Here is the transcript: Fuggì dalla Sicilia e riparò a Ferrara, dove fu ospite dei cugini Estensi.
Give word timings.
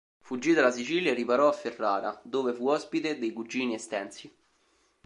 Fuggì 0.17 0.53
dalla 0.53 0.71
Sicilia 0.71 1.11
e 1.11 1.13
riparò 1.13 1.47
a 1.47 1.51
Ferrara, 1.51 2.19
dove 2.23 2.53
fu 2.53 2.67
ospite 2.69 3.19
dei 3.19 3.31
cugini 3.31 3.75
Estensi. 3.75 4.33